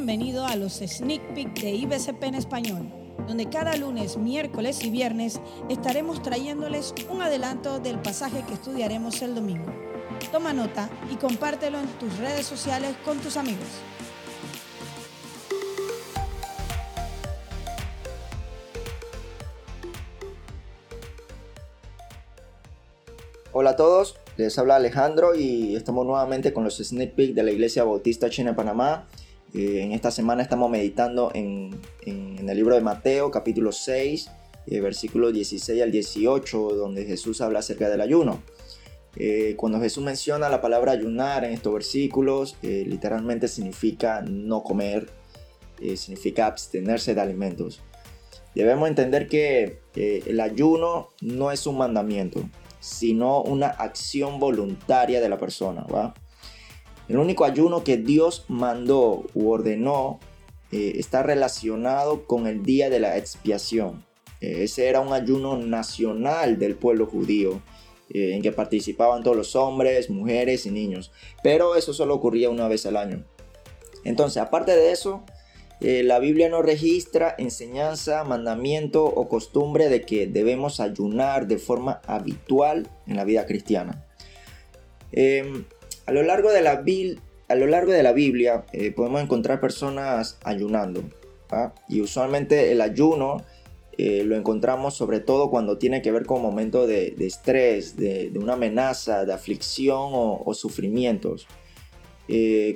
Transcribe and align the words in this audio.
bienvenido 0.00 0.46
a 0.46 0.56
los 0.56 0.78
Sneak 0.78 1.34
Peek 1.34 1.60
de 1.60 1.72
IBCP 1.72 2.22
en 2.22 2.34
español, 2.34 2.90
donde 3.28 3.50
cada 3.50 3.76
lunes, 3.76 4.16
miércoles 4.16 4.82
y 4.82 4.88
viernes 4.88 5.42
estaremos 5.68 6.22
trayéndoles 6.22 6.94
un 7.10 7.20
adelanto 7.20 7.80
del 7.80 8.00
pasaje 8.00 8.42
que 8.48 8.54
estudiaremos 8.54 9.20
el 9.20 9.34
domingo. 9.34 9.70
Toma 10.32 10.54
nota 10.54 10.88
y 11.12 11.16
compártelo 11.16 11.78
en 11.78 11.86
tus 11.98 12.16
redes 12.16 12.46
sociales 12.46 12.96
con 13.04 13.18
tus 13.18 13.36
amigos. 13.36 13.66
Hola 23.52 23.70
a 23.70 23.76
todos, 23.76 24.16
les 24.38 24.58
habla 24.58 24.76
Alejandro 24.76 25.34
y 25.34 25.76
estamos 25.76 26.06
nuevamente 26.06 26.54
con 26.54 26.64
los 26.64 26.78
sneak 26.78 27.14
peek 27.14 27.34
de 27.34 27.42
la 27.42 27.50
Iglesia 27.50 27.84
Bautista 27.84 28.30
China 28.30 28.56
Panamá. 28.56 29.06
Eh, 29.52 29.82
en 29.82 29.92
esta 29.92 30.12
semana 30.12 30.42
estamos 30.42 30.70
meditando 30.70 31.32
en, 31.34 31.80
el 32.06 32.56
libro 32.56 32.74
de 32.74 32.80
Mateo, 32.80 33.30
capítulo 33.30 33.72
6, 33.72 34.30
eh, 34.66 34.80
versículos 34.80 35.32
16 35.32 35.82
al 35.82 35.90
18, 35.90 36.58
donde 36.76 37.04
Jesús 37.04 37.40
habla 37.40 37.58
acerca 37.58 37.88
del 37.88 38.00
ayuno. 38.00 38.42
Eh, 39.16 39.54
cuando 39.56 39.80
Jesús 39.80 40.04
menciona 40.04 40.48
la 40.48 40.60
palabra 40.60 40.92
ayunar 40.92 41.44
en 41.44 41.52
estos 41.52 41.72
versículos, 41.72 42.56
literalmente 42.62 43.48
significa 43.48 44.22
no 44.22 44.62
comer, 44.62 45.08
significa 45.96 46.46
abstenerse 46.46 47.14
de 47.14 47.20
alimentos. 47.20 47.80
Debemos 48.54 48.88
entender 48.88 49.26
que 49.26 49.80
el 49.94 50.38
ayuno 50.40 51.08
no 51.20 51.50
es 51.50 51.66
un 51.66 51.78
mandamiento, 51.78 52.48
sino 52.78 53.42
una 53.42 53.68
acción 53.68 54.38
voluntaria 54.38 55.20
de 55.20 55.28
la 55.28 55.38
persona. 55.38 55.84
El 57.10 57.18
único 57.18 57.44
ayuno 57.44 57.82
que 57.82 57.96
Dios 57.96 58.44
mandó 58.46 59.24
u 59.34 59.50
ordenó 59.50 60.20
eh, 60.70 60.92
está 60.94 61.24
relacionado 61.24 62.24
con 62.24 62.46
el 62.46 62.62
día 62.62 62.88
de 62.88 63.00
la 63.00 63.18
expiación. 63.18 64.06
Eh, 64.40 64.62
ese 64.62 64.86
era 64.86 65.00
un 65.00 65.12
ayuno 65.12 65.56
nacional 65.56 66.60
del 66.60 66.76
pueblo 66.76 67.06
judío, 67.06 67.62
eh, 68.10 68.34
en 68.36 68.42
que 68.42 68.52
participaban 68.52 69.24
todos 69.24 69.36
los 69.36 69.56
hombres, 69.56 70.08
mujeres 70.08 70.66
y 70.66 70.70
niños. 70.70 71.10
Pero 71.42 71.74
eso 71.74 71.92
solo 71.92 72.14
ocurría 72.14 72.48
una 72.48 72.68
vez 72.68 72.86
al 72.86 72.96
año. 72.96 73.24
Entonces, 74.04 74.40
aparte 74.40 74.76
de 74.76 74.92
eso, 74.92 75.24
la 75.80 76.20
Biblia 76.20 76.48
no 76.48 76.62
registra 76.62 77.34
enseñanza, 77.38 78.22
mandamiento 78.22 79.04
o 79.04 79.28
costumbre 79.28 79.88
de 79.88 80.02
que 80.02 80.26
debemos 80.28 80.78
ayunar 80.78 81.48
de 81.48 81.58
forma 81.58 82.02
habitual 82.06 82.86
en 83.06 83.16
la 83.16 83.24
vida 83.24 83.46
cristiana. 83.46 84.06
A, 86.10 86.12
lo 86.12 86.24
largo 86.24 86.50
de 86.50 86.60
la, 86.60 86.74
de 86.82 88.12
Biblia 88.12 88.64
eh, 88.72 88.90
podemos 88.90 89.22
encontrar 89.22 89.60
personas 89.60 90.40
ayunando. 90.42 91.04
Y 91.88 92.00
usualmente 92.00 92.72
el 92.72 92.80
ayuno 92.80 93.44
eh, 93.96 94.24
lo 94.24 94.34
encontramos 94.34 94.96
sobre 94.96 95.20
todo 95.20 95.50
cuando 95.50 95.78
tiene 95.78 96.02
que 96.02 96.10
ver 96.10 96.26
con 96.26 96.42
momentos 96.42 96.88
de, 96.88 97.14
estrés, 97.20 97.96
de, 97.96 98.32
una 98.34 98.54
amenaza, 98.54 99.24
de 99.24 99.32
aflicción 99.32 100.10
o, 100.12 100.42
o 100.44 100.52
sufrimientos. 100.52 101.46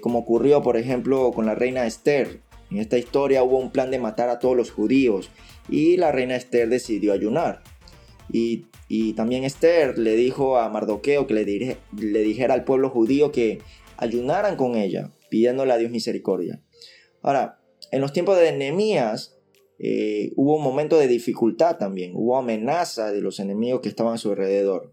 como 0.00 0.20
ocurrió 0.20 0.62
por 0.62 0.76
ejemplo 0.76 1.32
con 1.32 1.44
la 1.44 1.56
reina 1.56 1.86
Esther, 1.86 2.38
en 2.70 2.78
esta 2.78 2.98
historia 2.98 3.42
hubo 3.42 3.58
un 3.58 3.72
plan 3.72 3.90
de 3.90 3.98
matar 3.98 4.28
a 4.28 4.38
todos 4.38 4.56
los 4.56 4.70
judíos 4.70 5.28
y 5.68 5.96
la 5.96 6.12
reina 6.12 6.36
Esther 6.36 6.68
decidió 6.68 7.12
ayunar. 7.12 7.64
Y, 8.30 8.66
también 9.14 9.44
Esther 9.44 9.98
le 9.98 10.16
dijo 10.16 10.58
a 10.58 10.68
Mardoqueo 10.68 11.26
que 11.26 11.34
le, 11.34 11.44
dijera 12.22 12.54
al 12.54 12.64
pueblo 12.64 12.90
judío 12.90 13.32
que 13.32 13.58
ayunaran 13.96 14.56
con 14.56 14.76
ella, 14.76 15.12
pidiéndole 15.30 15.72
a 15.72 15.78
Dios 15.78 15.90
misericordia. 15.90 16.62
Ahora, 17.22 17.60
en 17.90 18.00
los 18.00 18.12
tiempos 18.12 18.38
de 18.38 18.52
Nehemías 18.52 19.36
eh, 19.78 20.32
hubo 20.36 20.56
un 20.56 20.62
momento 20.62 20.98
de 20.98 21.08
dificultad 21.08 21.76
también, 21.76 22.12
hubo 22.14 22.36
amenaza 22.36 23.12
de 23.12 23.20
los 23.20 23.40
enemigos 23.40 23.80
que 23.80 23.88
estaban 23.88 24.14
a 24.14 24.18
su 24.18 24.30
alrededor. 24.30 24.92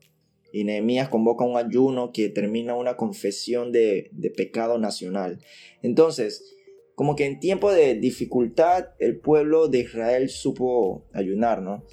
Y 0.53 0.65
Nehemías 0.65 1.07
convoca 1.07 1.45
un 1.45 1.57
ayuno 1.57 2.11
que 2.11 2.29
termina 2.29 2.75
una 2.75 2.97
confesión 2.97 3.71
de, 3.71 4.09
de 4.11 4.29
pecado 4.31 4.77
nacional. 4.79 5.39
Entonces, 5.81 6.55
como 6.95 7.15
que 7.15 7.25
en 7.25 7.39
tiempo 7.39 7.71
de 7.71 7.95
dificultad 7.95 8.89
el 8.99 9.17
pueblo 9.17 9.69
de 9.69 9.79
Israel 9.79 10.29
supo 10.29 11.05
ayunar, 11.13 11.61
¿no? 11.61 11.83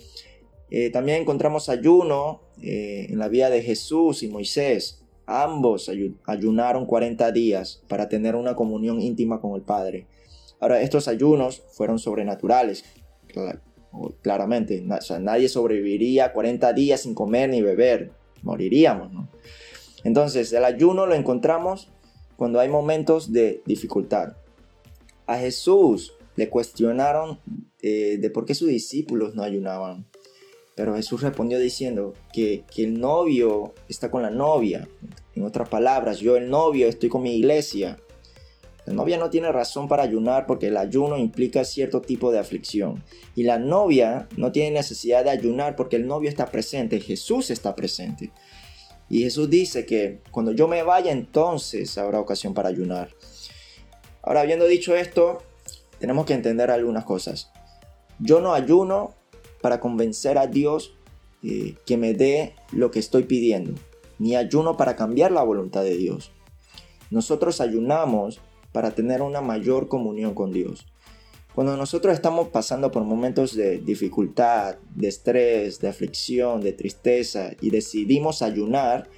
Eh, 0.71 0.91
también 0.91 1.23
encontramos 1.23 1.69
ayuno 1.69 2.41
eh, 2.63 3.07
en 3.09 3.19
la 3.19 3.29
vida 3.29 3.51
de 3.51 3.63
Jesús 3.63 4.23
y 4.23 4.29
Moisés. 4.29 5.03
Ambos 5.27 5.91
ayunaron 6.25 6.87
40 6.87 7.33
días 7.33 7.83
para 7.89 8.09
tener 8.09 8.35
una 8.35 8.55
comunión 8.55 9.01
íntima 9.01 9.41
con 9.41 9.55
el 9.55 9.63
Padre. 9.63 10.07
Ahora, 10.61 10.81
estos 10.81 11.07
ayunos 11.07 11.63
fueron 11.73 11.99
sobrenaturales, 11.99 12.85
claramente. 14.23 14.83
nadie 15.21 15.49
sobreviviría 15.49 16.33
40 16.33 16.73
días 16.73 17.03
sin 17.03 17.15
comer 17.15 17.51
ni 17.51 17.63
beber. 17.63 18.13
Moriríamos, 18.43 19.13
¿no? 19.13 19.29
Entonces, 20.05 20.53
el 20.53 20.65
ayuno 20.65 21.07
lo 21.07 21.15
encontramos 21.15 21.91
cuando 22.37 22.61
hay 22.61 22.69
momentos 22.69 23.33
de 23.33 23.63
dificultad. 23.67 24.37
A 25.27 25.37
Jesús 25.39 26.15
le 26.37 26.49
cuestionaron 26.49 27.41
eh, 27.83 28.17
de 28.21 28.31
por 28.31 28.45
qué 28.45 28.55
sus 28.55 28.69
discípulos 28.69 29.35
no 29.35 29.43
ayunaban. 29.43 30.07
Pero 30.79 30.95
Jesús 30.95 31.23
respondió 31.23 31.59
diciendo 31.59 32.15
que, 32.33 32.63
el 32.77 33.01
novio 33.01 33.75
está 33.89 34.13
con 34.13 34.23
la 34.23 34.31
novia. 34.31 34.89
En 35.35 35.43
otras 35.43 35.69
palabras, 35.69 36.21
yo 36.21 36.37
el 36.37 36.49
novio 36.51 36.87
estoy 36.87 37.09
con 37.09 37.25
mi 37.25 37.35
iglesia. 37.35 37.99
La 38.87 38.93
novia 38.93 39.19
no 39.19 39.29
tiene 39.29 39.51
razón 39.51 39.89
para 39.89 40.05
ayunar 40.05 40.47
porque 40.47 40.69
el 40.69 40.77
ayuno 40.77 41.19
implica 41.19 41.65
cierto 41.65 42.01
tipo 42.01 42.31
de 42.31 42.39
aflicción. 42.39 43.03
Y 43.35 43.43
la 43.43 43.59
novia 43.59 44.29
no 44.37 44.53
tiene 44.53 44.71
necesidad 44.71 45.25
de 45.25 45.31
ayunar 45.31 45.75
porque 45.75 45.97
el 45.97 46.07
novio 46.07 46.29
está 46.29 46.47
presente, 46.47 47.01
Jesús 47.01 47.51
está 47.51 47.75
presente. 47.75 48.31
Y 49.11 49.25
Jesús 49.25 49.51
dice 49.51 49.85
que 49.85 50.21
cuando 50.31 50.53
yo 50.53 50.69
me 50.69 50.85
vaya 50.85 51.11
entonces 51.11 51.99
habrá 51.99 52.21
ocasión 52.21 52.55
para 52.55 52.69
ayunar. 52.69 53.11
Ahora, 54.23 54.43
habiendo 54.43 54.67
dicho 54.67 54.95
esto, 54.95 55.43
tenemos 55.99 56.25
que 56.25 56.35
entender 56.35 56.71
algunas 56.71 57.05
cosas. 57.05 57.51
Yo 58.21 58.41
no 58.41 58.55
ayuno 58.55 59.18
para 59.61 59.81
convencer 59.81 60.39
a 60.39 60.47
Dios 60.47 60.95
eh, 61.43 61.77
que 61.87 61.97
me 61.97 62.15
dé 62.15 62.55
lo 62.73 62.91
que 62.91 62.99
estoy 62.99 63.25
pidiendo, 63.25 63.73
ni 64.19 64.37
ayuno 64.37 64.77
para 64.77 64.97
cambiar 64.97 65.31
la 65.31 65.43
voluntad 65.43 65.83
de 65.83 65.97
Dios. 65.97 66.33
Nosotros 67.11 67.61
ayunamos 67.61 68.41
para 68.73 68.93
tener 68.93 69.23
una 69.23 69.41
mayor 69.41 69.89
comunión 69.89 70.35
con 70.35 70.53
Dios. 70.53 70.87
Cuando 71.55 71.77
nosotros 71.77 72.15
estamos 72.15 72.49
pasando 72.49 72.91
por 72.91 73.03
momentos 73.03 73.57
de 73.57 73.79
dificultad, 73.79 74.77
de 74.95 75.09
estrés, 75.09 75.81
de 75.81 75.89
aflicción, 75.89 76.61
de 76.61 76.73
tristeza 76.73 77.51
y 77.61 77.71
decidimos 77.71 78.43
ayunar, 78.43 79.09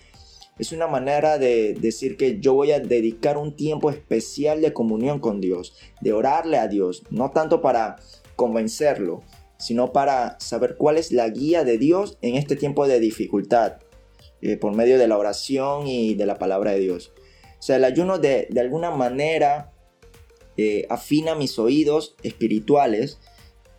es 0.59 0.73
una 0.73 0.87
manera 0.87 1.39
de 1.39 1.75
decir 1.75 2.17
que 2.17 2.39
yo 2.39 2.55
voy 2.55 2.73
a 2.73 2.81
dedicar 2.81 3.39
un 3.39 3.57
tiempo 3.57 3.91
especial 3.91 4.61
de 4.61 4.73
comunión 4.73 5.19
con 5.19 5.41
Dios, 5.41 5.75
de 6.01 6.13
orarle 6.13 6.59
a 6.59 6.69
Dios, 6.69 7.03
no 7.11 7.31
tanto 7.31 7.61
para 7.61 7.97
convencerlo, 8.37 9.23
sino 9.61 9.93
para 9.93 10.41
saber 10.41 10.77
cuál 10.77 10.97
es 10.97 11.13
la 11.13 11.29
guía 11.29 11.63
de 11.65 11.79
Dios 11.79 12.19
en 12.23 12.35
este 12.35 12.57
tiempo 12.57 12.89
de 12.89 12.99
dificultad, 12.99 13.79
eh, 14.43 14.57
por 14.57 14.75
medio 14.75 14.99
de 14.99 15.07
la 15.07 15.19
oración 15.19 15.87
y 15.87 16.15
de 16.15 16.27
la 16.27 16.39
palabra 16.39 16.73
de 16.73 16.81
Dios. 16.81 17.13
O 17.59 17.63
sea, 17.63 17.77
el 17.77 17.85
ayuno 17.85 18.19
de, 18.19 18.49
alguna 18.59 18.91
manera 18.91 19.73
eh, 20.57 20.87
afina 20.89 21.35
mis 21.35 21.59
oídos 21.59 22.17
espirituales 22.23 23.19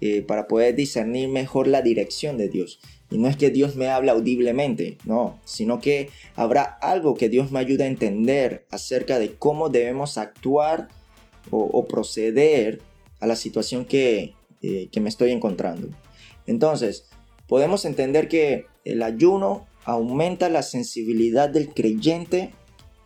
eh, 0.01 0.21
para 0.21 0.47
poder 0.47 0.75
discernir 0.75 1.29
mejor 1.29 1.67
la 1.67 1.81
dirección 1.81 2.37
de 2.37 2.47
Dios. 2.47 2.79
Y 3.09 3.17
no 3.17 3.27
es 3.27 3.35
que 3.35 3.49
Dios 3.49 3.75
me 3.75 3.87
hable 3.87 4.11
audiblemente, 4.11 4.97
no, 5.03 5.39
sino 5.43 5.81
que 5.81 6.09
habrá 6.35 6.63
algo 6.63 7.15
que 7.15 7.27
Dios 7.27 7.51
me 7.51 7.59
ayude 7.59 7.83
a 7.83 7.87
entender 7.87 8.65
acerca 8.71 9.19
de 9.19 9.33
cómo 9.33 9.69
debemos 9.69 10.17
actuar 10.17 10.87
o, 11.49 11.85
proceder 11.87 12.81
a 13.19 13.27
la 13.27 13.35
situación 13.35 13.83
que, 13.83 14.33
eh, 14.61 14.89
que 14.91 15.01
me 15.01 15.09
estoy 15.09 15.31
encontrando. 15.31 15.89
Entonces, 16.47 17.09
podemos 17.47 17.85
entender 17.85 18.27
que 18.27 18.65
el 18.85 19.03
ayuno 19.03 19.67
aumenta 19.83 20.49
la 20.49 20.63
sensibilidad 20.63 21.49
del 21.49 21.69
creyente 21.69 22.51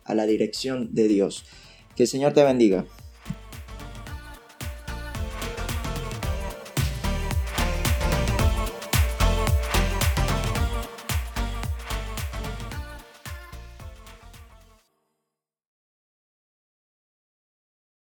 a 0.04 0.14
la 0.14 0.26
dirección 0.26 0.94
de 0.94 1.08
Dios. 1.08 1.44
Que 1.94 2.04
el 2.04 2.08
Señor 2.08 2.32
te 2.32 2.44
bendiga. 2.44 2.84